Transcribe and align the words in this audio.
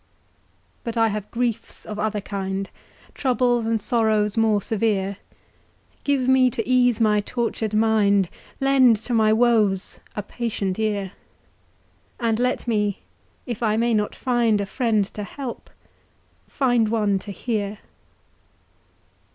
But 0.83 0.97
I 0.97 1.09
have 1.09 1.29
griefs 1.29 1.85
of 1.85 1.99
other 1.99 2.21
kind, 2.21 2.71
Troubles 3.13 3.67
and 3.67 3.79
sorrows 3.79 4.35
more 4.35 4.59
severe; 4.59 5.17
Give 6.03 6.27
me 6.27 6.49
to 6.49 6.67
ease 6.67 6.99
my 6.99 7.21
tortured 7.21 7.75
mind, 7.75 8.27
Lend 8.59 8.95
to 9.03 9.13
my 9.13 9.31
woes 9.31 9.99
a 10.15 10.23
patient 10.23 10.79
ear; 10.79 11.11
And 12.19 12.39
let 12.39 12.67
me, 12.67 13.01
if 13.45 13.61
I 13.61 13.77
may 13.77 13.93
not 13.93 14.15
find 14.15 14.59
A 14.59 14.65
friend 14.65 15.05
to 15.13 15.21
help—find 15.23 16.89
one 16.89 17.19
to 17.19 17.29
hear. 17.29 17.77